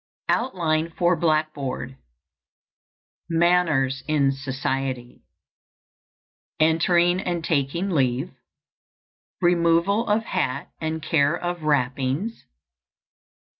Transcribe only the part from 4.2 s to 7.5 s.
SOCIETY. Entering and